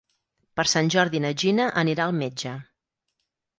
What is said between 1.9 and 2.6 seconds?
al metge.